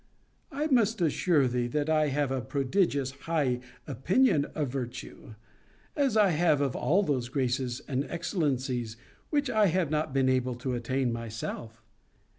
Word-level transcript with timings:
I 0.51 0.65
must 0.65 0.99
assure 0.99 1.47
thee, 1.47 1.67
that 1.67 1.87
I 1.87 2.07
have 2.07 2.31
a 2.31 2.41
prodigious 2.41 3.11
high 3.29 3.59
opinion 3.85 4.45
of 4.55 4.69
virtue; 4.69 5.35
as 5.95 6.17
I 6.17 6.29
have 6.31 6.59
of 6.59 6.75
all 6.75 7.03
those 7.03 7.29
graces 7.29 7.81
and 7.87 8.05
excellencies 8.09 8.97
which 9.29 9.47
I 9.47 9.67
have 9.67 9.91
not 9.91 10.11
been 10.11 10.27
able 10.27 10.55
to 10.55 10.73
attain 10.73 11.13
myself. 11.13 11.83